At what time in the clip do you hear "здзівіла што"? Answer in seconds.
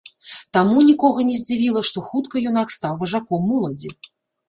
1.43-2.05